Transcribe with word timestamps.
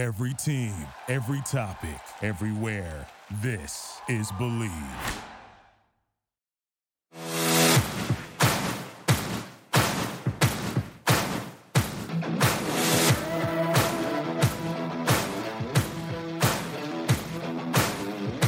Every 0.00 0.32
team, 0.32 0.72
every 1.08 1.42
topic, 1.42 2.00
everywhere. 2.22 3.06
This 3.42 4.00
is 4.08 4.32
Bleav. 4.32 4.72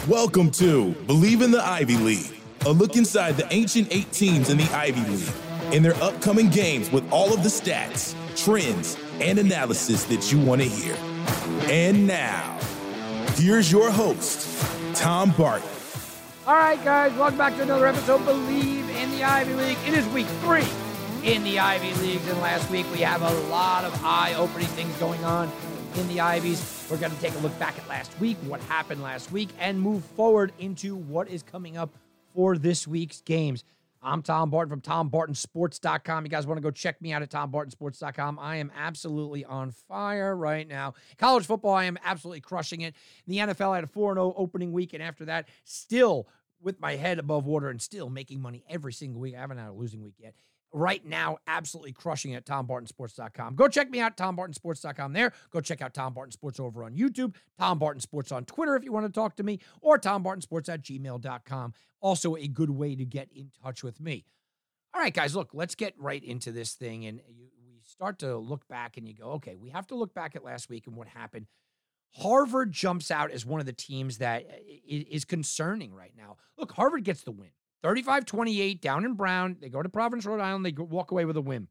Welcome 0.08 0.50
to 0.52 0.94
Bleav 1.04 1.42
in 1.42 1.50
the 1.50 1.62
Ivy 1.62 1.98
League, 1.98 2.40
a 2.64 2.70
look 2.70 2.96
inside 2.96 3.36
the 3.36 3.46
ancient 3.52 3.88
eight 3.90 4.10
teams 4.10 4.48
in 4.48 4.56
the 4.56 4.70
Ivy 4.72 5.02
League 5.10 5.34
and 5.74 5.84
their 5.84 5.96
upcoming 5.96 6.48
games 6.48 6.90
with 6.90 7.04
all 7.12 7.34
of 7.34 7.42
the 7.42 7.50
stats, 7.50 8.14
trends, 8.42 8.96
and 9.20 9.38
analysis 9.38 10.04
that 10.04 10.32
you 10.32 10.40
want 10.40 10.62
to 10.62 10.66
hear. 10.66 10.96
And 11.68 12.06
now, 12.06 12.56
here's 13.34 13.70
your 13.70 13.90
host, 13.90 14.64
Tom 14.94 15.32
Barton. 15.32 15.68
All 16.46 16.54
right, 16.54 16.82
guys, 16.84 17.12
welcome 17.14 17.36
back 17.36 17.56
to 17.56 17.62
another 17.62 17.86
episode 17.88 18.20
Bleav 18.20 18.88
in 18.90 19.10
the 19.10 19.24
Ivy 19.24 19.54
League. 19.54 19.78
It 19.86 19.94
is 19.94 20.06
week 20.08 20.26
three 20.42 20.66
in 21.24 21.42
the 21.42 21.58
Ivy 21.58 21.94
Leagues, 21.94 22.28
and 22.28 22.40
last 22.40 22.70
week 22.70 22.86
we 22.92 22.98
have 23.00 23.22
a 23.22 23.30
lot 23.48 23.84
of 23.84 24.04
eye-opening 24.04 24.68
things 24.68 24.96
going 24.98 25.24
on 25.24 25.50
in 25.96 26.06
the 26.06 26.20
Ivies. 26.20 26.86
We're 26.88 26.98
going 26.98 27.12
to 27.12 27.20
take 27.20 27.34
a 27.34 27.38
look 27.38 27.58
back 27.58 27.76
at 27.76 27.88
last 27.88 28.18
week, 28.20 28.36
what 28.46 28.60
happened 28.62 29.02
last 29.02 29.32
week, 29.32 29.48
and 29.58 29.80
move 29.80 30.04
forward 30.04 30.52
into 30.60 30.94
what 30.94 31.28
is 31.28 31.42
coming 31.42 31.76
up 31.76 31.90
for 32.34 32.56
this 32.56 32.86
week's 32.86 33.20
games. 33.20 33.64
I'm 34.04 34.20
Tom 34.22 34.50
Barton 34.50 34.68
from 34.68 34.80
TomBartonSports.com. 34.80 36.24
You 36.24 36.28
guys 36.28 36.44
want 36.44 36.58
to 36.58 36.62
go 36.62 36.72
check 36.72 37.00
me 37.00 37.12
out 37.12 37.22
at 37.22 37.30
TomBartonSports.com. 37.30 38.38
I 38.40 38.56
am 38.56 38.72
absolutely 38.76 39.44
on 39.44 39.70
fire 39.70 40.34
right 40.34 40.66
now. 40.66 40.94
College 41.18 41.46
football, 41.46 41.74
I 41.74 41.84
am 41.84 41.96
absolutely 42.04 42.40
crushing 42.40 42.80
it. 42.80 42.94
In 43.26 43.32
the 43.32 43.38
NFL, 43.54 43.70
I 43.70 43.76
had 43.76 43.84
a 43.84 43.88
4 43.88 44.14
0 44.14 44.34
opening 44.36 44.72
week, 44.72 44.92
and 44.92 45.02
after 45.02 45.26
that, 45.26 45.48
still 45.64 46.26
with 46.60 46.80
my 46.80 46.96
head 46.96 47.20
above 47.20 47.44
water 47.44 47.68
and 47.68 47.80
still 47.80 48.10
making 48.10 48.40
money 48.40 48.64
every 48.68 48.92
single 48.92 49.20
week. 49.20 49.36
I 49.36 49.40
haven't 49.40 49.58
had 49.58 49.68
a 49.68 49.72
losing 49.72 50.02
week 50.02 50.14
yet 50.18 50.34
right 50.72 51.04
now 51.04 51.38
absolutely 51.46 51.92
crushing 51.92 52.32
it 52.32 52.36
at 52.36 52.46
tombartonsports.com. 52.46 53.54
Go 53.54 53.68
check 53.68 53.90
me 53.90 54.00
out, 54.00 54.16
tombartonsports.com 54.16 55.12
there. 55.12 55.32
Go 55.50 55.60
check 55.60 55.82
out 55.82 55.94
Tom 55.94 56.14
Barton 56.14 56.32
Sports 56.32 56.58
over 56.58 56.84
on 56.84 56.94
YouTube, 56.94 57.34
Tom 57.58 57.78
Barton 57.78 58.00
Sports 58.00 58.32
on 58.32 58.44
Twitter 58.44 58.76
if 58.76 58.84
you 58.84 58.92
want 58.92 59.06
to 59.06 59.12
talk 59.12 59.36
to 59.36 59.42
me, 59.42 59.60
or 59.80 59.98
tombartonsports 59.98 60.68
at 60.68 60.82
gmail.com. 60.82 61.74
Also 62.00 62.36
a 62.36 62.48
good 62.48 62.70
way 62.70 62.96
to 62.96 63.04
get 63.04 63.28
in 63.34 63.50
touch 63.62 63.82
with 63.82 64.00
me. 64.00 64.24
All 64.94 65.00
right, 65.00 65.14
guys, 65.14 65.34
look, 65.34 65.50
let's 65.54 65.74
get 65.74 65.94
right 65.98 66.22
into 66.22 66.52
this 66.52 66.74
thing. 66.74 67.06
And 67.06 67.20
you, 67.28 67.46
we 67.64 67.80
start 67.84 68.18
to 68.20 68.36
look 68.36 68.66
back 68.68 68.96
and 68.96 69.08
you 69.08 69.14
go, 69.14 69.32
okay, 69.32 69.56
we 69.56 69.70
have 69.70 69.86
to 69.88 69.94
look 69.94 70.14
back 70.14 70.36
at 70.36 70.44
last 70.44 70.68
week 70.68 70.86
and 70.86 70.96
what 70.96 71.08
happened. 71.08 71.46
Harvard 72.14 72.72
jumps 72.72 73.10
out 73.10 73.30
as 73.30 73.46
one 73.46 73.60
of 73.60 73.64
the 73.64 73.72
teams 73.72 74.18
that 74.18 74.44
is 74.86 75.24
concerning 75.24 75.94
right 75.94 76.12
now. 76.16 76.36
Look, 76.58 76.72
Harvard 76.72 77.04
gets 77.04 77.22
the 77.22 77.30
win. 77.30 77.50
35 77.82 78.24
28 78.24 78.80
down 78.80 79.04
in 79.04 79.14
Brown. 79.14 79.56
They 79.60 79.68
go 79.68 79.82
to 79.82 79.88
Providence, 79.88 80.26
Rhode 80.26 80.40
Island. 80.40 80.64
They 80.64 80.72
walk 80.72 81.10
away 81.10 81.24
with 81.24 81.36
a 81.36 81.40
win. 81.40 81.68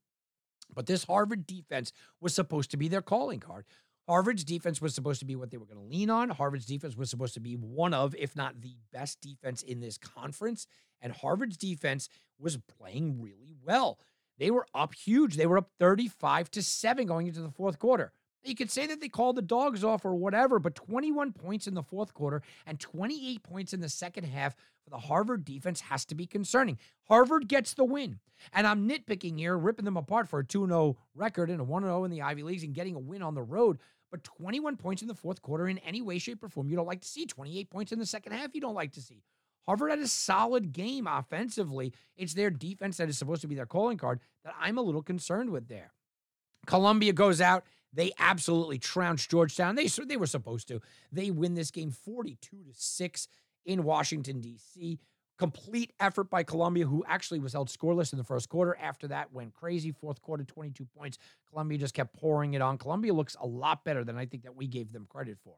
But 0.73 0.85
this 0.85 1.03
Harvard 1.03 1.45
defense 1.45 1.91
was 2.19 2.33
supposed 2.33 2.71
to 2.71 2.77
be 2.77 2.87
their 2.87 3.01
calling 3.01 3.39
card. 3.39 3.65
Harvard's 4.07 4.43
defense 4.43 4.81
was 4.81 4.95
supposed 4.95 5.19
to 5.19 5.25
be 5.25 5.35
what 5.35 5.51
they 5.51 5.57
were 5.57 5.65
going 5.65 5.77
to 5.77 5.95
lean 5.95 6.09
on. 6.09 6.29
Harvard's 6.29 6.65
defense 6.65 6.97
was 6.97 7.09
supposed 7.09 7.33
to 7.35 7.39
be 7.39 7.53
one 7.53 7.93
of, 7.93 8.15
if 8.17 8.35
not 8.35 8.61
the 8.61 8.75
best 8.91 9.21
defense 9.21 9.61
in 9.61 9.79
this 9.79 9.97
conference. 9.97 10.67
And 11.01 11.13
Harvard's 11.13 11.57
defense 11.57 12.09
was 12.39 12.57
playing 12.57 13.21
really 13.21 13.55
well. 13.63 13.99
They 14.37 14.51
were 14.51 14.65
up 14.73 14.95
huge. 14.95 15.35
They 15.35 15.45
were 15.45 15.59
up 15.59 15.69
35 15.79 16.49
to 16.51 16.63
7 16.63 17.05
going 17.05 17.27
into 17.27 17.41
the 17.41 17.51
fourth 17.51 17.77
quarter. 17.79 18.11
You 18.43 18.55
could 18.55 18.71
say 18.71 18.87
that 18.87 18.99
they 18.99 19.09
called 19.09 19.35
the 19.35 19.43
dogs 19.43 19.83
off 19.83 20.03
or 20.03 20.15
whatever, 20.15 20.57
but 20.57 20.73
21 20.73 21.31
points 21.31 21.67
in 21.67 21.75
the 21.75 21.83
fourth 21.83 22.13
quarter 22.13 22.41
and 22.65 22.79
28 22.79 23.43
points 23.43 23.73
in 23.73 23.81
the 23.81 23.89
second 23.89 24.23
half 24.23 24.55
for 24.83 24.89
the 24.89 24.97
Harvard 24.97 25.45
defense 25.45 25.81
has 25.81 26.05
to 26.05 26.15
be 26.15 26.25
concerning. 26.25 26.77
Harvard 27.07 27.47
gets 27.47 27.73
the 27.73 27.85
win. 27.85 28.19
And 28.53 28.65
I'm 28.65 28.89
nitpicking 28.89 29.37
here, 29.37 29.57
ripping 29.57 29.85
them 29.85 29.97
apart 29.97 30.27
for 30.27 30.39
a 30.39 30.45
2 30.45 30.65
0 30.65 30.97
record 31.13 31.49
and 31.49 31.61
a 31.61 31.63
1 31.63 31.83
0 31.83 32.03
in 32.03 32.11
the 32.11 32.21
Ivy 32.21 32.43
Leagues 32.43 32.63
and 32.63 32.73
getting 32.73 32.95
a 32.95 32.99
win 32.99 33.21
on 33.21 33.35
the 33.35 33.43
road. 33.43 33.79
But 34.09 34.23
21 34.23 34.77
points 34.77 35.01
in 35.01 35.07
the 35.07 35.13
fourth 35.13 35.41
quarter 35.41 35.67
in 35.67 35.77
any 35.79 36.01
way, 36.01 36.17
shape, 36.17 36.43
or 36.43 36.49
form, 36.49 36.69
you 36.69 36.75
don't 36.75 36.87
like 36.87 37.01
to 37.01 37.07
see. 37.07 37.25
28 37.25 37.69
points 37.69 37.91
in 37.91 37.99
the 37.99 38.05
second 38.05 38.33
half, 38.33 38.53
you 38.53 38.61
don't 38.61 38.75
like 38.75 38.91
to 38.93 39.01
see. 39.01 39.23
Harvard 39.67 39.91
had 39.91 39.99
a 39.99 40.07
solid 40.07 40.73
game 40.73 41.07
offensively. 41.07 41.93
It's 42.17 42.33
their 42.33 42.49
defense 42.49 42.97
that 42.97 43.09
is 43.09 43.17
supposed 43.17 43.41
to 43.41 43.47
be 43.47 43.55
their 43.55 43.67
calling 43.67 43.97
card 43.97 44.19
that 44.43 44.55
I'm 44.59 44.77
a 44.77 44.81
little 44.81 45.03
concerned 45.03 45.51
with 45.51 45.67
there. 45.67 45.93
Columbia 46.65 47.13
goes 47.13 47.39
out 47.39 47.63
they 47.93 48.11
absolutely 48.17 48.79
trounced 48.79 49.29
Georgetown. 49.29 49.75
They 49.75 49.87
they 49.87 50.17
were 50.17 50.27
supposed 50.27 50.67
to. 50.69 50.81
They 51.11 51.31
win 51.31 51.55
this 51.55 51.71
game 51.71 51.91
42 51.91 52.57
to 52.57 52.71
6 52.73 53.27
in 53.65 53.83
Washington 53.83 54.39
D.C. 54.39 54.99
Complete 55.37 55.91
effort 55.99 56.29
by 56.29 56.43
Columbia, 56.43 56.85
who 56.85 57.03
actually 57.07 57.39
was 57.39 57.53
held 57.53 57.69
scoreless 57.69 58.13
in 58.13 58.17
the 58.17 58.23
first 58.23 58.47
quarter. 58.47 58.77
After 58.79 59.07
that, 59.07 59.33
went 59.33 59.53
crazy. 59.53 59.91
Fourth 59.91 60.21
quarter, 60.21 60.43
22 60.43 60.85
points. 60.85 61.17
Columbia 61.49 61.79
just 61.79 61.95
kept 61.95 62.13
pouring 62.15 62.53
it 62.53 62.61
on. 62.61 62.77
Columbia 62.77 63.13
looks 63.13 63.35
a 63.41 63.47
lot 63.47 63.83
better 63.83 64.03
than 64.03 64.17
I 64.17 64.27
think 64.27 64.43
that 64.43 64.55
we 64.55 64.67
gave 64.67 64.91
them 64.91 65.07
credit 65.09 65.39
for. 65.43 65.55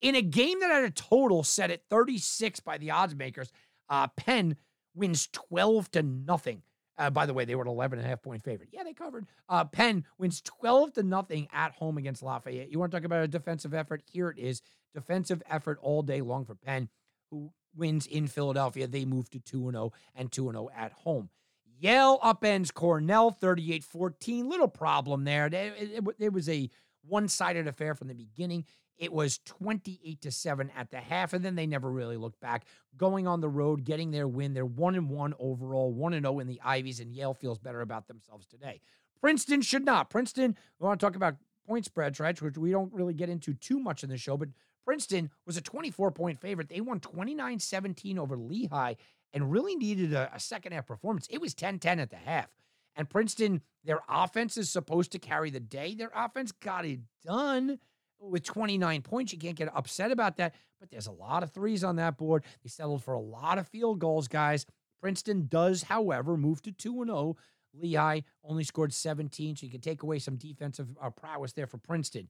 In 0.00 0.16
a 0.16 0.22
game 0.22 0.58
that 0.60 0.70
had 0.70 0.82
a 0.84 0.90
total 0.90 1.44
set 1.44 1.70
at 1.70 1.82
36 1.90 2.58
by 2.60 2.78
the 2.78 2.90
odds 2.90 3.14
makers, 3.14 3.52
uh, 3.88 4.08
Penn 4.16 4.56
wins 4.94 5.28
12 5.32 5.90
to 5.92 6.02
nothing 6.02 6.62
uh, 7.00 7.08
by 7.08 7.24
the 7.24 7.32
way, 7.32 7.46
they 7.46 7.54
were 7.54 7.62
an 7.62 7.68
11 7.68 7.98
and 7.98 8.06
a 8.06 8.08
half 8.08 8.20
point 8.20 8.44
favorite. 8.44 8.68
Yeah, 8.72 8.84
they 8.84 8.92
covered. 8.92 9.26
Uh, 9.48 9.64
Penn 9.64 10.04
wins 10.18 10.42
12 10.42 10.92
to 10.94 11.02
nothing 11.02 11.48
at 11.50 11.72
home 11.72 11.96
against 11.96 12.22
Lafayette. 12.22 12.70
You 12.70 12.78
want 12.78 12.92
to 12.92 12.98
talk 12.98 13.06
about 13.06 13.24
a 13.24 13.28
defensive 13.28 13.72
effort? 13.72 14.02
Here 14.04 14.28
it 14.28 14.38
is. 14.38 14.60
Defensive 14.94 15.42
effort 15.48 15.78
all 15.80 16.02
day 16.02 16.20
long 16.20 16.44
for 16.44 16.54
Penn, 16.54 16.90
who 17.30 17.52
wins 17.76 18.06
in 18.06 18.26
Philadelphia. 18.26 18.86
They 18.86 19.04
move 19.04 19.30
to 19.30 19.40
2 19.40 19.70
0 19.70 19.92
and 20.14 20.30
2 20.30 20.50
0 20.50 20.68
at 20.76 20.92
home. 20.92 21.30
Yale 21.78 22.18
upends 22.22 22.72
Cornell 22.72 23.30
38 23.30 23.84
14. 23.84 24.48
Little 24.48 24.68
problem 24.68 25.24
there. 25.24 25.48
It, 25.52 26.32
was 26.32 26.48
a 26.48 26.68
one 27.06 27.28
sided 27.28 27.66
affair 27.66 27.94
from 27.94 28.08
the 28.08 28.14
beginning. 28.14 28.66
It 28.98 29.12
was 29.14 29.38
28 29.46 30.20
to 30.20 30.30
7 30.30 30.70
at 30.76 30.90
the 30.90 30.98
half, 30.98 31.32
and 31.32 31.42
then 31.42 31.54
they 31.54 31.66
never 31.66 31.90
really 31.90 32.18
looked 32.18 32.38
back. 32.38 32.66
Going 32.98 33.26
on 33.26 33.40
the 33.40 33.48
road, 33.48 33.84
getting 33.84 34.10
their 34.10 34.28
win. 34.28 34.52
They're 34.52 34.66
1 34.66 34.94
and 34.94 35.08
1 35.08 35.34
overall, 35.38 35.90
1 35.90 36.12
and 36.12 36.26
0 36.26 36.40
in 36.40 36.46
the 36.46 36.60
Ivies, 36.62 37.00
and 37.00 37.10
Yale 37.10 37.32
feels 37.32 37.58
better 37.58 37.80
about 37.80 38.08
themselves 38.08 38.46
today. 38.46 38.82
Princeton 39.18 39.62
should 39.62 39.86
not. 39.86 40.10
Princeton, 40.10 40.54
we 40.78 40.86
want 40.86 41.00
to 41.00 41.06
talk 41.06 41.16
about 41.16 41.36
point 41.70 41.84
spreads, 41.84 42.18
right? 42.18 42.40
Which 42.42 42.58
we 42.58 42.72
don't 42.72 42.92
really 42.92 43.14
get 43.14 43.28
into 43.28 43.54
too 43.54 43.78
much 43.78 44.02
in 44.02 44.10
the 44.10 44.16
show, 44.16 44.36
but 44.36 44.48
Princeton 44.84 45.30
was 45.46 45.56
a 45.56 45.60
24 45.60 46.10
point 46.10 46.40
favorite. 46.40 46.68
They 46.68 46.80
won 46.80 46.98
29 46.98 47.60
17 47.60 48.18
over 48.18 48.36
Lehigh 48.36 48.94
and 49.32 49.52
really 49.52 49.76
needed 49.76 50.12
a, 50.12 50.28
a 50.34 50.40
second 50.40 50.72
half 50.72 50.86
performance. 50.86 51.28
It 51.30 51.40
was 51.40 51.54
10 51.54 51.78
10 51.78 52.00
at 52.00 52.10
the 52.10 52.16
half. 52.16 52.48
And 52.96 53.08
Princeton, 53.08 53.62
their 53.84 54.00
offense 54.08 54.56
is 54.56 54.68
supposed 54.68 55.12
to 55.12 55.20
carry 55.20 55.50
the 55.50 55.60
day. 55.60 55.94
Their 55.94 56.10
offense 56.12 56.50
got 56.50 56.84
it 56.84 56.98
done 57.24 57.78
with 58.18 58.42
29 58.42 59.02
points. 59.02 59.32
You 59.32 59.38
can't 59.38 59.56
get 59.56 59.74
upset 59.74 60.10
about 60.10 60.38
that, 60.38 60.56
but 60.80 60.90
there's 60.90 61.06
a 61.06 61.12
lot 61.12 61.44
of 61.44 61.52
threes 61.52 61.84
on 61.84 61.94
that 61.96 62.18
board. 62.18 62.42
They 62.64 62.68
settled 62.68 63.04
for 63.04 63.14
a 63.14 63.20
lot 63.20 63.58
of 63.58 63.68
field 63.68 64.00
goals, 64.00 64.26
guys. 64.26 64.66
Princeton 65.00 65.46
does, 65.48 65.84
however, 65.84 66.36
move 66.36 66.62
to 66.62 66.72
2 66.72 67.04
0. 67.04 67.36
Lehigh 67.74 68.20
only 68.44 68.64
scored 68.64 68.92
17, 68.92 69.56
so 69.56 69.66
you 69.66 69.72
can 69.72 69.80
take 69.80 70.02
away 70.02 70.18
some 70.18 70.36
defensive 70.36 70.88
uh, 71.00 71.10
prowess 71.10 71.52
there 71.52 71.66
for 71.66 71.78
Princeton. 71.78 72.28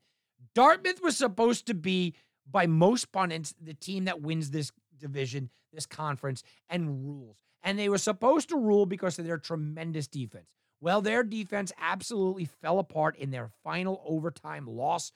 Dartmouth 0.54 1.02
was 1.02 1.16
supposed 1.16 1.66
to 1.66 1.74
be, 1.74 2.14
by 2.50 2.66
most 2.66 3.12
pundits, 3.12 3.54
the 3.60 3.74
team 3.74 4.04
that 4.06 4.22
wins 4.22 4.50
this 4.50 4.72
division, 4.98 5.50
this 5.72 5.86
conference, 5.86 6.42
and 6.68 7.06
rules. 7.06 7.36
And 7.62 7.78
they 7.78 7.88
were 7.88 7.98
supposed 7.98 8.48
to 8.50 8.56
rule 8.56 8.86
because 8.86 9.18
of 9.18 9.26
their 9.26 9.38
tremendous 9.38 10.06
defense. 10.06 10.46
Well, 10.80 11.02
their 11.02 11.22
defense 11.22 11.72
absolutely 11.78 12.46
fell 12.46 12.78
apart 12.78 13.16
in 13.16 13.30
their 13.30 13.50
final 13.62 14.02
overtime 14.06 14.66
loss 14.66 15.12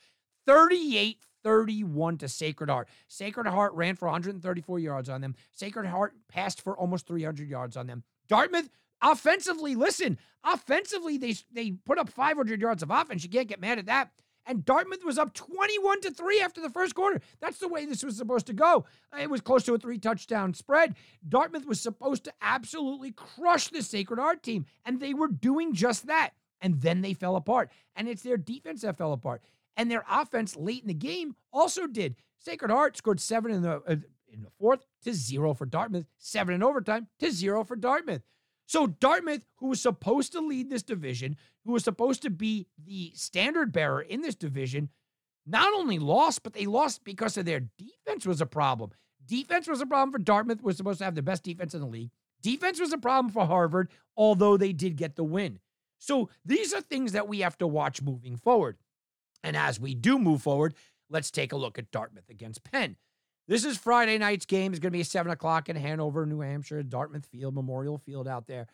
38 0.46 1.18
31 1.42 2.18
to 2.18 2.28
Sacred 2.28 2.70
Heart. 2.70 2.88
Sacred 3.06 3.46
Heart 3.46 3.74
ran 3.74 3.96
for 3.96 4.06
134 4.06 4.78
yards 4.78 5.08
on 5.08 5.20
them. 5.20 5.34
Sacred 5.52 5.86
Heart 5.86 6.14
passed 6.28 6.62
for 6.62 6.76
almost 6.76 7.06
300 7.06 7.48
yards 7.48 7.76
on 7.76 7.86
them. 7.86 8.02
Dartmouth, 8.28 8.70
offensively, 9.04 9.76
listen, 9.76 10.18
offensively, 10.42 11.18
they, 11.18 11.36
they 11.52 11.72
put 11.72 11.98
up 11.98 12.08
500 12.08 12.60
yards 12.60 12.82
of 12.82 12.90
offense. 12.90 13.22
You 13.22 13.30
can't 13.30 13.48
get 13.48 13.60
mad 13.60 13.78
at 13.78 13.86
that. 13.86 14.10
And 14.46 14.64
Dartmouth 14.64 15.04
was 15.04 15.18
up 15.18 15.32
21 15.32 16.02
to 16.02 16.10
3 16.10 16.40
after 16.40 16.60
the 16.60 16.68
first 16.68 16.94
quarter. 16.94 17.20
That's 17.40 17.58
the 17.58 17.68
way 17.68 17.86
this 17.86 18.04
was 18.04 18.16
supposed 18.16 18.46
to 18.46 18.52
go. 18.52 18.84
It 19.18 19.30
was 19.30 19.40
close 19.40 19.64
to 19.64 19.74
a 19.74 19.78
three 19.78 19.98
touchdown 19.98 20.52
spread. 20.52 20.96
Dartmouth 21.26 21.66
was 21.66 21.80
supposed 21.80 22.24
to 22.24 22.32
absolutely 22.42 23.12
crush 23.12 23.68
the 23.68 23.82
Sacred 23.82 24.18
Heart 24.18 24.42
team, 24.42 24.66
and 24.84 25.00
they 25.00 25.14
were 25.14 25.28
doing 25.28 25.72
just 25.72 26.06
that. 26.08 26.30
And 26.60 26.80
then 26.80 27.00
they 27.00 27.14
fell 27.14 27.36
apart. 27.36 27.70
And 27.96 28.06
it's 28.06 28.22
their 28.22 28.36
defense 28.36 28.82
that 28.82 28.98
fell 28.98 29.12
apart. 29.12 29.42
And 29.76 29.90
their 29.90 30.04
offense 30.10 30.56
late 30.56 30.82
in 30.82 30.88
the 30.88 30.94
game 30.94 31.36
also 31.52 31.86
did. 31.86 32.16
Sacred 32.38 32.70
Heart 32.70 32.96
scored 32.96 33.20
seven 33.20 33.50
in 33.50 33.62
the 33.62 33.82
uh, 33.86 33.96
in 34.30 34.42
the 34.42 34.50
fourth 34.58 34.84
to 35.04 35.14
zero 35.14 35.54
for 35.54 35.64
Dartmouth, 35.64 36.06
seven 36.18 36.54
in 36.54 36.62
overtime 36.62 37.08
to 37.20 37.30
zero 37.30 37.64
for 37.64 37.76
Dartmouth. 37.76 38.22
So 38.66 38.86
Dartmouth, 38.86 39.44
who 39.56 39.68
was 39.68 39.80
supposed 39.80 40.32
to 40.32 40.40
lead 40.40 40.70
this 40.70 40.82
division, 40.82 41.36
who 41.64 41.72
was 41.72 41.84
supposed 41.84 42.22
to 42.22 42.30
be 42.30 42.66
the 42.82 43.12
standard 43.14 43.72
bearer 43.72 44.00
in 44.00 44.22
this 44.22 44.34
division, 44.34 44.88
not 45.46 45.72
only 45.74 45.98
lost, 45.98 46.42
but 46.42 46.54
they 46.54 46.66
lost 46.66 47.04
because 47.04 47.36
of 47.36 47.44
their 47.44 47.60
defense 47.78 48.26
was 48.26 48.40
a 48.40 48.46
problem. 48.46 48.90
Defense 49.26 49.68
was 49.68 49.80
a 49.80 49.86
problem 49.86 50.12
for 50.12 50.18
Dartmouth, 50.18 50.62
was 50.62 50.76
supposed 50.76 50.98
to 50.98 51.04
have 51.04 51.14
the 51.14 51.22
best 51.22 51.42
defense 51.42 51.74
in 51.74 51.80
the 51.80 51.86
league. 51.86 52.10
Defense 52.42 52.80
was 52.80 52.92
a 52.92 52.98
problem 52.98 53.32
for 53.32 53.46
Harvard, 53.46 53.90
although 54.16 54.56
they 54.56 54.72
did 54.72 54.96
get 54.96 55.16
the 55.16 55.24
win. 55.24 55.58
So 55.98 56.28
these 56.44 56.74
are 56.74 56.80
things 56.80 57.12
that 57.12 57.28
we 57.28 57.40
have 57.40 57.56
to 57.58 57.66
watch 57.66 58.02
moving 58.02 58.36
forward. 58.36 58.76
And 59.42 59.56
as 59.56 59.80
we 59.80 59.94
do 59.94 60.18
move 60.18 60.42
forward, 60.42 60.74
let's 61.08 61.30
take 61.30 61.52
a 61.52 61.56
look 61.56 61.78
at 61.78 61.90
Dartmouth 61.90 62.28
against 62.28 62.64
Penn. 62.64 62.96
This 63.46 63.66
is 63.66 63.76
Friday 63.76 64.16
night's 64.16 64.46
game. 64.46 64.72
It's 64.72 64.80
going 64.80 64.92
to 64.92 64.98
be 64.98 65.02
7 65.02 65.30
o'clock 65.30 65.68
in 65.68 65.76
Hanover, 65.76 66.24
New 66.24 66.40
Hampshire, 66.40 66.82
Dartmouth 66.82 67.26
Field, 67.26 67.54
Memorial 67.54 67.98
Field 67.98 68.26
out 68.26 68.46
there. 68.46 68.66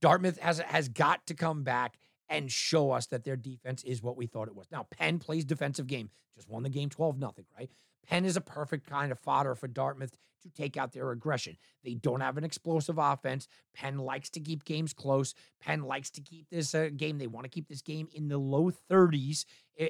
Dartmouth 0.00 0.38
has, 0.38 0.58
has 0.58 0.88
got 0.88 1.24
to 1.28 1.34
come 1.34 1.62
back 1.62 1.96
and 2.28 2.50
show 2.50 2.90
us 2.90 3.06
that 3.06 3.22
their 3.22 3.36
defense 3.36 3.84
is 3.84 4.02
what 4.02 4.16
we 4.16 4.26
thought 4.26 4.48
it 4.48 4.56
was. 4.56 4.66
Now, 4.72 4.86
Penn 4.90 5.20
plays 5.20 5.44
defensive 5.44 5.86
game, 5.86 6.10
just 6.34 6.48
won 6.48 6.64
the 6.64 6.68
game 6.68 6.88
12 6.88 7.18
nothing, 7.18 7.44
right? 7.56 7.70
Penn 8.10 8.24
is 8.24 8.36
a 8.36 8.40
perfect 8.40 8.88
kind 8.88 9.12
of 9.12 9.20
fodder 9.20 9.54
for 9.54 9.68
Dartmouth 9.68 10.10
to 10.42 10.50
take 10.50 10.76
out 10.76 10.92
their 10.92 11.12
aggression. 11.12 11.56
They 11.84 11.94
don't 11.94 12.22
have 12.22 12.36
an 12.36 12.42
explosive 12.42 12.98
offense. 12.98 13.46
Penn 13.72 13.98
likes 13.98 14.28
to 14.30 14.40
keep 14.40 14.64
games 14.64 14.92
close. 14.92 15.32
Penn 15.60 15.82
likes 15.82 16.10
to 16.10 16.20
keep 16.20 16.48
this 16.50 16.74
uh, 16.74 16.88
game. 16.96 17.18
They 17.18 17.28
want 17.28 17.44
to 17.44 17.50
keep 17.50 17.68
this 17.68 17.82
game 17.82 18.08
in 18.12 18.26
the 18.26 18.38
low 18.38 18.72
30s. 18.90 19.44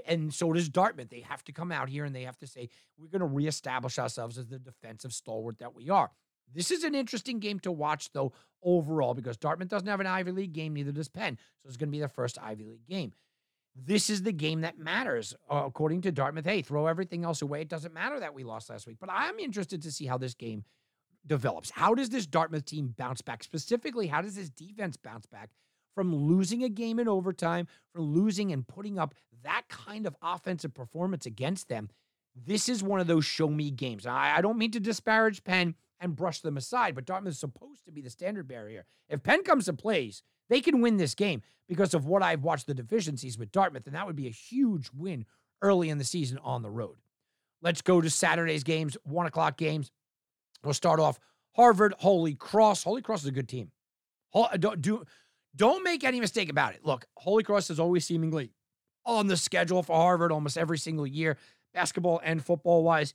And 0.06 0.34
so 0.34 0.52
does 0.52 0.68
Dartmouth. 0.68 1.08
They 1.08 1.20
have 1.20 1.42
to 1.44 1.52
come 1.52 1.72
out 1.72 1.88
here 1.88 2.04
and 2.04 2.14
they 2.14 2.24
have 2.24 2.36
to 2.40 2.46
say, 2.46 2.68
we're 2.98 3.08
going 3.08 3.20
to 3.20 3.26
reestablish 3.26 3.98
ourselves 3.98 4.36
as 4.36 4.48
the 4.48 4.58
defensive 4.58 5.14
stalwart 5.14 5.58
that 5.60 5.74
we 5.74 5.88
are. 5.88 6.10
This 6.52 6.70
is 6.70 6.84
an 6.84 6.94
interesting 6.94 7.38
game 7.38 7.58
to 7.60 7.72
watch, 7.72 8.12
though, 8.12 8.32
overall, 8.62 9.14
because 9.14 9.38
Dartmouth 9.38 9.68
doesn't 9.68 9.88
have 9.88 10.00
an 10.00 10.06
Ivy 10.06 10.32
League 10.32 10.52
game, 10.52 10.74
neither 10.74 10.92
does 10.92 11.08
Penn. 11.08 11.38
So 11.62 11.68
it's 11.68 11.78
going 11.78 11.88
to 11.88 11.92
be 11.92 12.00
their 12.00 12.08
first 12.08 12.38
Ivy 12.42 12.64
League 12.64 12.86
game. 12.86 13.12
This 13.82 14.10
is 14.10 14.22
the 14.22 14.32
game 14.32 14.60
that 14.60 14.78
matters, 14.78 15.34
uh, 15.50 15.62
according 15.66 16.02
to 16.02 16.12
Dartmouth. 16.12 16.44
Hey, 16.44 16.62
throw 16.62 16.86
everything 16.86 17.24
else 17.24 17.40
away. 17.40 17.62
It 17.62 17.68
doesn't 17.68 17.94
matter 17.94 18.20
that 18.20 18.34
we 18.34 18.44
lost 18.44 18.68
last 18.68 18.86
week, 18.86 18.98
but 19.00 19.08
I'm 19.10 19.38
interested 19.38 19.82
to 19.82 19.92
see 19.92 20.06
how 20.06 20.18
this 20.18 20.34
game 20.34 20.64
develops. 21.26 21.70
How 21.70 21.94
does 21.94 22.10
this 22.10 22.26
Dartmouth 22.26 22.64
team 22.64 22.94
bounce 22.96 23.22
back? 23.22 23.42
Specifically, 23.42 24.06
how 24.06 24.20
does 24.22 24.34
this 24.36 24.50
defense 24.50 24.96
bounce 24.96 25.26
back 25.26 25.50
from 25.94 26.14
losing 26.14 26.62
a 26.62 26.68
game 26.68 26.98
in 26.98 27.08
overtime, 27.08 27.66
from 27.92 28.02
losing 28.02 28.52
and 28.52 28.66
putting 28.66 28.98
up 28.98 29.14
that 29.42 29.62
kind 29.68 30.06
of 30.06 30.16
offensive 30.22 30.74
performance 30.74 31.24
against 31.24 31.68
them? 31.68 31.88
This 32.36 32.68
is 32.68 32.82
one 32.82 33.00
of 33.00 33.06
those 33.06 33.24
show 33.24 33.48
me 33.48 33.70
games. 33.70 34.06
I, 34.06 34.36
I 34.36 34.40
don't 34.40 34.58
mean 34.58 34.70
to 34.72 34.80
disparage 34.80 35.42
Penn 35.42 35.74
and 36.00 36.16
brush 36.16 36.40
them 36.40 36.56
aside, 36.56 36.94
but 36.94 37.04
Dartmouth 37.04 37.32
is 37.32 37.38
supposed 37.38 37.84
to 37.86 37.92
be 37.92 38.00
the 38.00 38.10
standard 38.10 38.46
barrier. 38.46 38.84
If 39.08 39.22
Penn 39.22 39.42
comes 39.42 39.66
to 39.66 39.72
plays, 39.72 40.22
they 40.50 40.60
can 40.60 40.82
win 40.82 40.98
this 40.98 41.14
game 41.14 41.42
because 41.68 41.94
of 41.94 42.04
what 42.04 42.22
I've 42.22 42.42
watched 42.42 42.66
the 42.66 42.74
deficiencies 42.74 43.38
with 43.38 43.52
Dartmouth, 43.52 43.86
and 43.86 43.94
that 43.94 44.06
would 44.06 44.16
be 44.16 44.26
a 44.26 44.30
huge 44.30 44.90
win 44.92 45.24
early 45.62 45.88
in 45.88 45.98
the 45.98 46.04
season 46.04 46.38
on 46.38 46.62
the 46.62 46.70
road. 46.70 46.96
Let's 47.62 47.80
go 47.80 48.00
to 48.00 48.10
Saturday's 48.10 48.64
games, 48.64 48.96
one 49.04 49.26
o'clock 49.26 49.56
games. 49.56 49.92
We'll 50.64 50.74
start 50.74 51.00
off 51.00 51.18
Harvard, 51.54 51.94
Holy 51.98 52.34
Cross. 52.34 52.82
Holy 52.82 53.00
Cross 53.00 53.22
is 53.22 53.28
a 53.28 53.32
good 53.32 53.48
team. 53.48 53.70
Uh, 54.34 54.56
don't, 54.56 54.82
do, 54.82 55.04
don't 55.54 55.84
make 55.84 56.04
any 56.04 56.20
mistake 56.20 56.50
about 56.50 56.74
it. 56.74 56.84
Look, 56.84 57.06
Holy 57.16 57.42
Cross 57.42 57.70
is 57.70 57.80
always 57.80 58.04
seemingly 58.04 58.50
on 59.06 59.28
the 59.28 59.36
schedule 59.36 59.82
for 59.82 59.96
Harvard 59.96 60.32
almost 60.32 60.58
every 60.58 60.78
single 60.78 61.06
year, 61.06 61.36
basketball 61.72 62.20
and 62.24 62.44
football 62.44 62.82
wise. 62.82 63.14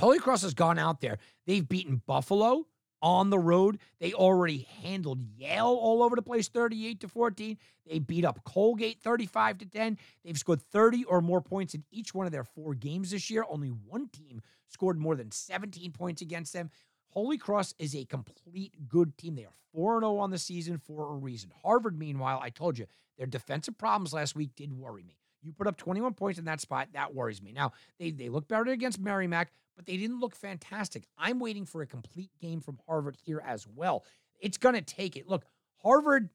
Holy 0.00 0.18
Cross 0.18 0.42
has 0.42 0.54
gone 0.54 0.78
out 0.78 1.00
there. 1.00 1.18
They've 1.46 1.68
beaten 1.68 2.02
Buffalo 2.06 2.66
on 3.04 3.28
the 3.28 3.38
road. 3.38 3.78
They 4.00 4.14
already 4.14 4.66
handled 4.82 5.20
Yale 5.36 5.66
all 5.66 6.02
over 6.02 6.16
the 6.16 6.22
place 6.22 6.48
38 6.48 7.00
to 7.00 7.08
14. 7.08 7.58
They 7.86 7.98
beat 7.98 8.24
up 8.24 8.42
Colgate 8.44 8.98
35 9.02 9.58
to 9.58 9.66
10. 9.66 9.98
They've 10.24 10.38
scored 10.38 10.62
30 10.62 11.04
or 11.04 11.20
more 11.20 11.42
points 11.42 11.74
in 11.74 11.84
each 11.92 12.14
one 12.14 12.24
of 12.24 12.32
their 12.32 12.44
four 12.44 12.74
games 12.74 13.10
this 13.10 13.28
year. 13.30 13.44
Only 13.46 13.68
one 13.68 14.08
team 14.08 14.40
scored 14.68 14.98
more 14.98 15.14
than 15.16 15.30
17 15.30 15.92
points 15.92 16.22
against 16.22 16.54
them. 16.54 16.70
Holy 17.10 17.36
Cross 17.36 17.74
is 17.78 17.94
a 17.94 18.06
complete 18.06 18.88
good 18.88 19.16
team. 19.18 19.36
They 19.36 19.44
are 19.44 19.52
4 19.74 20.00
0 20.00 20.16
on 20.16 20.30
the 20.30 20.38
season 20.38 20.78
for 20.78 21.12
a 21.12 21.16
reason. 21.16 21.52
Harvard, 21.62 21.98
meanwhile, 21.98 22.40
I 22.42 22.48
told 22.48 22.78
you, 22.78 22.86
their 23.18 23.26
defensive 23.26 23.76
problems 23.76 24.14
last 24.14 24.34
week 24.34 24.56
did 24.56 24.72
worry 24.72 25.04
me. 25.04 25.18
You 25.42 25.52
put 25.52 25.66
up 25.66 25.76
21 25.76 26.14
points 26.14 26.38
in 26.38 26.46
that 26.46 26.62
spot, 26.62 26.88
that 26.94 27.14
worries 27.14 27.42
me. 27.42 27.52
Now, 27.52 27.72
they, 27.98 28.10
they 28.10 28.30
look 28.30 28.48
better 28.48 28.72
against 28.72 28.98
Merrimack, 28.98 29.52
but 29.76 29.86
they 29.86 29.96
didn't 29.96 30.20
look 30.20 30.34
fantastic. 30.34 31.04
I'm 31.18 31.38
waiting 31.40 31.66
for 31.66 31.82
a 31.82 31.86
complete 31.86 32.30
game 32.40 32.60
from 32.60 32.78
Harvard 32.86 33.16
here 33.24 33.42
as 33.44 33.66
well. 33.66 34.04
It's 34.40 34.58
going 34.58 34.74
to 34.74 34.82
take 34.82 35.16
it. 35.16 35.28
Look, 35.28 35.44
Harvard, 35.82 36.30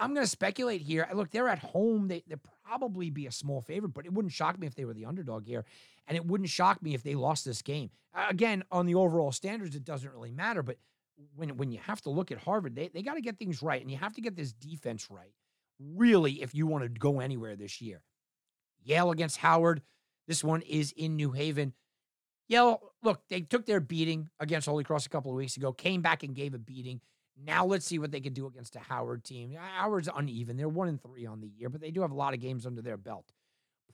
I'm 0.00 0.12
going 0.12 0.24
to 0.24 0.30
speculate 0.30 0.82
here. 0.82 1.08
Look, 1.14 1.30
they're 1.30 1.48
at 1.48 1.58
home. 1.58 2.08
They, 2.08 2.22
they'd 2.26 2.40
probably 2.66 3.10
be 3.10 3.26
a 3.26 3.32
small 3.32 3.60
favorite, 3.60 3.94
but 3.94 4.04
it 4.04 4.12
wouldn't 4.12 4.32
shock 4.32 4.58
me 4.58 4.66
if 4.66 4.74
they 4.74 4.84
were 4.84 4.94
the 4.94 5.06
underdog 5.06 5.46
here. 5.46 5.64
And 6.06 6.16
it 6.16 6.26
wouldn't 6.26 6.50
shock 6.50 6.82
me 6.82 6.94
if 6.94 7.02
they 7.02 7.14
lost 7.14 7.44
this 7.44 7.62
game. 7.62 7.90
Again, 8.14 8.64
on 8.70 8.86
the 8.86 8.94
overall 8.94 9.32
standards, 9.32 9.74
it 9.74 9.84
doesn't 9.84 10.12
really 10.12 10.30
matter. 10.30 10.62
But 10.62 10.76
when, 11.34 11.56
when 11.56 11.72
you 11.72 11.78
have 11.78 12.00
to 12.02 12.10
look 12.10 12.30
at 12.30 12.38
Harvard, 12.38 12.76
they, 12.76 12.88
they 12.88 13.02
got 13.02 13.14
to 13.14 13.20
get 13.20 13.38
things 13.38 13.62
right. 13.62 13.80
And 13.80 13.90
you 13.90 13.96
have 13.96 14.14
to 14.14 14.20
get 14.20 14.36
this 14.36 14.52
defense 14.52 15.08
right, 15.10 15.32
really, 15.78 16.42
if 16.42 16.54
you 16.54 16.66
want 16.66 16.84
to 16.84 16.88
go 16.88 17.20
anywhere 17.20 17.56
this 17.56 17.80
year. 17.80 18.02
Yale 18.82 19.10
against 19.10 19.38
Howard. 19.38 19.82
This 20.28 20.44
one 20.44 20.62
is 20.62 20.92
in 20.92 21.16
New 21.16 21.32
Haven. 21.32 21.72
Yale, 22.48 22.80
look, 23.02 23.22
they 23.28 23.40
took 23.40 23.66
their 23.66 23.80
beating 23.80 24.28
against 24.40 24.68
Holy 24.68 24.84
Cross 24.84 25.06
a 25.06 25.08
couple 25.08 25.30
of 25.30 25.36
weeks 25.36 25.56
ago, 25.56 25.72
came 25.72 26.02
back 26.02 26.22
and 26.22 26.34
gave 26.34 26.54
a 26.54 26.58
beating. 26.58 27.00
Now 27.44 27.66
let's 27.66 27.84
see 27.84 27.98
what 27.98 28.12
they 28.12 28.20
can 28.20 28.32
do 28.32 28.46
against 28.46 28.76
a 28.76 28.80
Howard 28.80 29.24
team. 29.24 29.54
Howard's 29.54 30.08
uneven. 30.14 30.56
They're 30.56 30.68
one 30.68 30.88
and 30.88 31.02
three 31.02 31.26
on 31.26 31.40
the 31.40 31.48
year, 31.48 31.68
but 31.68 31.80
they 31.80 31.90
do 31.90 32.00
have 32.00 32.12
a 32.12 32.14
lot 32.14 32.34
of 32.34 32.40
games 32.40 32.66
under 32.66 32.80
their 32.80 32.96
belt. 32.96 33.32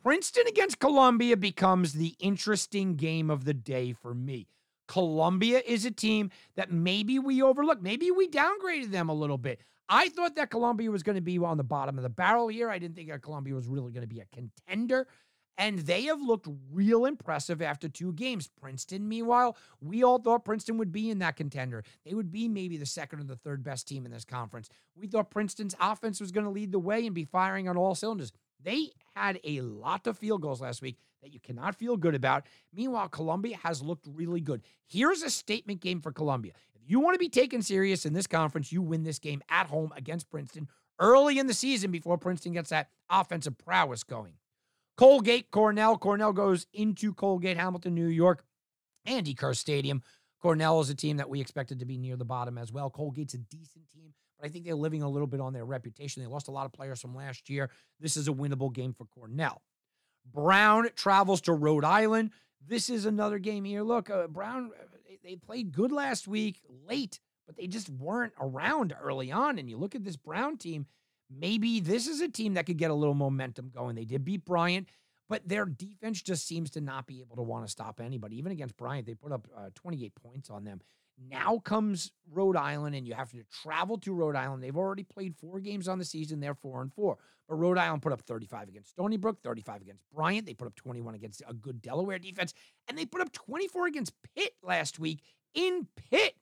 Princeton 0.02 0.46
against 0.48 0.78
Columbia 0.78 1.36
becomes 1.36 1.92
the 1.92 2.14
interesting 2.18 2.96
game 2.96 3.30
of 3.30 3.44
the 3.44 3.54
day 3.54 3.92
for 3.92 4.14
me. 4.14 4.48
Columbia 4.88 5.62
is 5.64 5.84
a 5.84 5.90
team 5.90 6.30
that 6.56 6.70
maybe 6.70 7.18
we 7.18 7.40
overlooked. 7.42 7.82
Maybe 7.82 8.10
we 8.10 8.28
downgraded 8.28 8.90
them 8.90 9.08
a 9.08 9.14
little 9.14 9.38
bit. 9.38 9.60
I 9.88 10.08
thought 10.08 10.36
that 10.36 10.50
Columbia 10.50 10.90
was 10.90 11.02
going 11.02 11.16
to 11.16 11.22
be 11.22 11.38
on 11.38 11.56
the 11.56 11.64
bottom 11.64 11.98
of 11.98 12.02
the 12.02 12.08
barrel 12.08 12.48
here. 12.48 12.68
I 12.68 12.78
didn't 12.78 12.96
think 12.96 13.10
that 13.10 13.22
Columbia 13.22 13.54
was 13.54 13.68
really 13.68 13.92
going 13.92 14.02
to 14.02 14.08
be 14.08 14.20
a 14.20 14.26
contender. 14.26 15.06
And 15.58 15.80
they 15.80 16.04
have 16.04 16.20
looked 16.20 16.48
real 16.72 17.04
impressive 17.04 17.60
after 17.60 17.88
two 17.88 18.12
games. 18.14 18.48
Princeton, 18.60 19.08
meanwhile, 19.08 19.56
we 19.80 20.02
all 20.02 20.18
thought 20.18 20.44
Princeton 20.44 20.78
would 20.78 20.92
be 20.92 21.10
in 21.10 21.18
that 21.18 21.36
contender. 21.36 21.84
They 22.04 22.14
would 22.14 22.30
be 22.30 22.48
maybe 22.48 22.76
the 22.78 22.86
second 22.86 23.20
or 23.20 23.24
the 23.24 23.36
third 23.36 23.62
best 23.62 23.86
team 23.86 24.06
in 24.06 24.12
this 24.12 24.24
conference. 24.24 24.70
We 24.96 25.06
thought 25.06 25.30
Princeton's 25.30 25.76
offense 25.78 26.20
was 26.20 26.32
going 26.32 26.44
to 26.44 26.50
lead 26.50 26.72
the 26.72 26.78
way 26.78 27.04
and 27.04 27.14
be 27.14 27.24
firing 27.24 27.68
on 27.68 27.76
all 27.76 27.94
cylinders. 27.94 28.32
They 28.62 28.90
had 29.14 29.40
a 29.44 29.60
lot 29.60 30.06
of 30.06 30.16
field 30.16 30.42
goals 30.42 30.60
last 30.60 30.82
week 30.82 30.96
that 31.22 31.32
you 31.32 31.40
cannot 31.40 31.74
feel 31.74 31.96
good 31.96 32.14
about. 32.14 32.46
Meanwhile, 32.72 33.08
Columbia 33.08 33.58
has 33.62 33.82
looked 33.82 34.06
really 34.10 34.40
good. 34.40 34.62
Here's 34.86 35.22
a 35.22 35.30
statement 35.30 35.80
game 35.80 36.00
for 36.00 36.12
Columbia. 36.12 36.52
If 36.74 36.90
you 36.90 37.00
want 37.00 37.14
to 37.14 37.18
be 37.18 37.28
taken 37.28 37.62
serious 37.62 38.06
in 38.06 38.12
this 38.12 38.26
conference, 38.26 38.72
you 38.72 38.82
win 38.82 39.04
this 39.04 39.18
game 39.18 39.42
at 39.48 39.68
home 39.68 39.92
against 39.96 40.30
Princeton 40.30 40.68
early 40.98 41.38
in 41.38 41.46
the 41.46 41.54
season 41.54 41.90
before 41.90 42.18
Princeton 42.18 42.52
gets 42.52 42.70
that 42.70 42.88
offensive 43.10 43.58
prowess 43.58 44.02
going. 44.02 44.34
Colgate, 44.96 45.50
Cornell. 45.50 45.96
Cornell 45.98 46.32
goes 46.32 46.66
into 46.72 47.14
Colgate, 47.14 47.56
Hamilton, 47.56 47.94
New 47.94 48.06
York, 48.06 48.44
Andy 49.06 49.34
Kerr 49.34 49.54
Stadium. 49.54 50.02
Cornell 50.40 50.80
is 50.80 50.90
a 50.90 50.94
team 50.94 51.18
that 51.18 51.30
we 51.30 51.40
expected 51.40 51.78
to 51.78 51.84
be 51.84 51.96
near 51.96 52.16
the 52.16 52.24
bottom 52.24 52.58
as 52.58 52.72
well. 52.72 52.90
Colgate's 52.90 53.34
a 53.34 53.38
decent 53.38 53.88
team, 53.88 54.12
but 54.38 54.46
I 54.46 54.50
think 54.50 54.64
they're 54.64 54.74
living 54.74 55.02
a 55.02 55.08
little 55.08 55.28
bit 55.28 55.40
on 55.40 55.52
their 55.52 55.64
reputation. 55.64 56.22
They 56.22 56.28
lost 56.28 56.48
a 56.48 56.52
lot 56.52 56.66
of 56.66 56.72
players 56.72 57.00
from 57.00 57.14
last 57.14 57.48
year. 57.48 57.70
This 58.00 58.16
is 58.16 58.28
a 58.28 58.32
winnable 58.32 58.72
game 58.72 58.92
for 58.92 59.06
Cornell. 59.06 59.62
Brown 60.30 60.88
travels 60.96 61.40
to 61.42 61.52
Rhode 61.52 61.84
Island. 61.84 62.30
This 62.66 62.90
is 62.90 63.06
another 63.06 63.38
game 63.38 63.64
here. 63.64 63.82
Look, 63.82 64.10
uh, 64.10 64.26
Brown, 64.26 64.70
they 65.24 65.36
played 65.36 65.72
good 65.72 65.92
last 65.92 66.28
week, 66.28 66.60
late, 66.86 67.20
but 67.46 67.56
they 67.56 67.66
just 67.66 67.88
weren't 67.88 68.32
around 68.40 68.94
early 69.00 69.32
on. 69.32 69.58
And 69.58 69.68
you 69.68 69.76
look 69.76 69.94
at 69.94 70.04
this 70.04 70.16
Brown 70.16 70.58
team, 70.58 70.86
maybe 71.38 71.80
this 71.80 72.06
is 72.06 72.20
a 72.20 72.28
team 72.28 72.54
that 72.54 72.66
could 72.66 72.78
get 72.78 72.90
a 72.90 72.94
little 72.94 73.14
momentum 73.14 73.70
going. 73.74 73.94
They 73.94 74.04
did 74.04 74.24
beat 74.24 74.44
Bryant, 74.44 74.88
but 75.28 75.48
their 75.48 75.64
defense 75.64 76.22
just 76.22 76.46
seems 76.46 76.70
to 76.70 76.80
not 76.80 77.06
be 77.06 77.20
able 77.20 77.36
to 77.36 77.42
want 77.42 77.64
to 77.64 77.70
stop 77.70 78.00
anybody. 78.00 78.38
Even 78.38 78.52
against 78.52 78.76
Bryant, 78.76 79.06
they 79.06 79.14
put 79.14 79.32
up 79.32 79.46
uh, 79.56 79.70
28 79.74 80.14
points 80.14 80.50
on 80.50 80.64
them. 80.64 80.80
Now 81.30 81.58
comes 81.58 82.10
Rhode 82.30 82.56
Island, 82.56 82.94
and 82.94 83.06
you 83.06 83.14
have 83.14 83.30
to 83.32 83.44
travel 83.62 83.98
to 83.98 84.12
Rhode 84.14 84.36
Island. 84.36 84.62
They've 84.62 84.76
already 84.76 85.04
played 85.04 85.36
four 85.36 85.60
games 85.60 85.88
on 85.88 85.98
the 85.98 86.04
season. 86.04 86.40
They're 86.40 86.54
four 86.54 86.80
and 86.82 86.92
four. 86.92 87.18
But 87.48 87.56
Rhode 87.56 87.78
Island 87.78 88.02
put 88.02 88.12
up 88.12 88.22
35 88.22 88.68
against 88.68 88.90
Stony 88.90 89.16
Brook, 89.16 89.38
35 89.42 89.82
against 89.82 90.04
Bryant. 90.12 90.46
They 90.46 90.54
put 90.54 90.66
up 90.66 90.74
21 90.74 91.14
against 91.14 91.42
a 91.46 91.54
good 91.54 91.82
Delaware 91.82 92.18
defense, 92.18 92.54
and 92.88 92.96
they 92.96 93.04
put 93.04 93.20
up 93.20 93.32
24 93.32 93.86
against 93.86 94.14
Pitt 94.34 94.54
last 94.62 94.98
week 94.98 95.22
in 95.54 95.86
Pitt. 96.10 96.34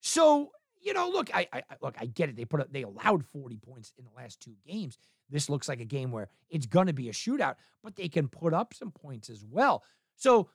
So 0.00 0.52
you 0.84 0.92
know, 0.92 1.08
look, 1.08 1.34
I, 1.34 1.48
I 1.52 1.62
look, 1.80 1.96
I 1.98 2.06
get 2.06 2.28
it. 2.28 2.36
They 2.36 2.44
put 2.44 2.60
up, 2.60 2.72
they 2.72 2.82
allowed 2.82 3.24
40 3.24 3.56
points 3.56 3.92
in 3.98 4.04
the 4.04 4.10
last 4.16 4.40
two 4.40 4.54
games. 4.66 4.98
This 5.30 5.48
looks 5.48 5.68
like 5.68 5.80
a 5.80 5.86
game 5.86 6.12
where 6.12 6.28
it's 6.50 6.66
going 6.66 6.86
to 6.86 6.92
be 6.92 7.08
a 7.08 7.12
shootout, 7.12 7.54
but 7.82 7.96
they 7.96 8.08
can 8.08 8.28
put 8.28 8.52
up 8.52 8.74
some 8.74 8.90
points 8.90 9.30
as 9.30 9.44
well. 9.50 9.82
So 10.16 10.50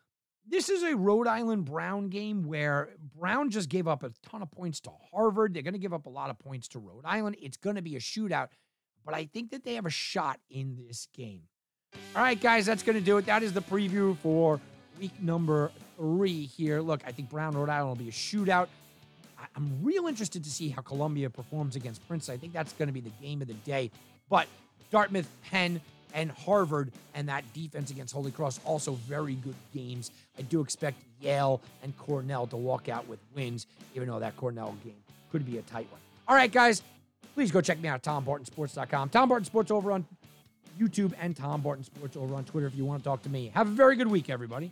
this 0.47 0.69
is 0.69 0.83
a 0.83 0.95
Rhode 0.95 1.27
Island 1.27 1.65
Brown 1.65 2.09
game 2.09 2.43
where 2.43 2.89
Brown 3.17 3.49
just 3.49 3.69
gave 3.69 3.87
up 3.87 4.03
a 4.03 4.11
ton 4.29 4.41
of 4.41 4.51
points 4.51 4.79
to 4.81 4.91
Harvard. 5.11 5.53
They're 5.53 5.63
going 5.63 5.73
to 5.73 5.79
give 5.79 5.93
up 5.93 6.05
a 6.05 6.09
lot 6.09 6.29
of 6.29 6.37
points 6.37 6.67
to 6.69 6.79
Rhode 6.79 7.05
Island. 7.05 7.35
It's 7.41 7.57
going 7.57 7.75
to 7.75 7.81
be 7.81 7.95
a 7.95 7.99
shootout, 7.99 8.49
but 9.03 9.15
I 9.15 9.25
think 9.25 9.51
that 9.51 9.63
they 9.63 9.73
have 9.75 9.85
a 9.87 9.91
shot 9.91 10.39
in 10.49 10.77
this 10.87 11.07
game. 11.13 11.41
All 12.15 12.21
right, 12.21 12.39
guys, 12.39 12.67
that's 12.67 12.83
going 12.83 12.97
to 12.97 13.03
do 13.03 13.17
it. 13.17 13.25
That 13.25 13.41
is 13.41 13.53
the 13.53 13.61
preview 13.61 14.15
for 14.17 14.59
week 14.99 15.11
number 15.21 15.71
three 15.97 16.45
here. 16.45 16.81
Look, 16.81 17.01
I 17.05 17.11
think 17.11 17.29
Brown, 17.29 17.55
Rhode 17.55 17.69
Island 17.69 17.89
will 17.89 18.03
be 18.03 18.09
a 18.09 18.11
shootout. 18.11 18.67
I'm 19.55 19.79
real 19.83 20.07
interested 20.07 20.43
to 20.43 20.49
see 20.49 20.69
how 20.69 20.81
Columbia 20.81 21.29
performs 21.29 21.75
against 21.75 22.05
Princeton. 22.07 22.35
I 22.35 22.37
think 22.37 22.53
that's 22.53 22.73
going 22.73 22.87
to 22.87 22.93
be 22.93 23.01
the 23.01 23.11
game 23.21 23.41
of 23.41 23.47
the 23.47 23.53
day. 23.53 23.91
But 24.29 24.47
Dartmouth, 24.91 25.29
Penn, 25.43 25.81
and 26.13 26.31
Harvard 26.31 26.91
and 27.13 27.29
that 27.29 27.43
defense 27.53 27.91
against 27.91 28.13
Holy 28.13 28.31
Cross 28.31 28.59
also 28.65 28.93
very 28.93 29.35
good 29.35 29.55
games. 29.73 30.11
I 30.37 30.41
do 30.43 30.61
expect 30.61 30.97
Yale 31.21 31.61
and 31.83 31.95
Cornell 31.97 32.47
to 32.47 32.57
walk 32.57 32.89
out 32.89 33.07
with 33.07 33.19
wins, 33.35 33.67
even 33.95 34.07
though 34.07 34.19
that 34.19 34.35
Cornell 34.37 34.75
game 34.83 34.95
could 35.31 35.45
be 35.45 35.57
a 35.57 35.61
tight 35.63 35.87
one. 35.91 36.01
All 36.27 36.35
right, 36.35 36.51
guys, 36.51 36.81
please 37.35 37.51
go 37.51 37.61
check 37.61 37.79
me 37.79 37.89
out 37.89 37.95
at 37.95 38.03
TomBartonSports.com. 38.03 39.09
Tom 39.09 39.29
Barton 39.29 39.45
Sports 39.45 39.71
over 39.71 39.91
on 39.91 40.05
YouTube 40.79 41.13
and 41.19 41.35
Tom 41.35 41.61
Barton 41.61 41.83
Sports 41.83 42.15
over 42.15 42.35
on 42.35 42.43
Twitter 42.45 42.67
if 42.67 42.75
you 42.75 42.85
want 42.85 43.03
to 43.03 43.09
talk 43.09 43.21
to 43.23 43.29
me. 43.29 43.51
Have 43.53 43.67
a 43.67 43.71
very 43.71 43.95
good 43.95 44.07
week, 44.07 44.29
everybody. 44.29 44.71